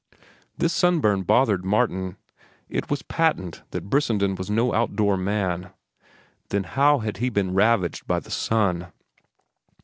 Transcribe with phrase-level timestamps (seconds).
[0.57, 2.17] This sunburn bothered Martin.
[2.69, 5.69] It was patent that Brissenden was no outdoor man.
[6.49, 8.87] Then how had he been ravaged by the sun?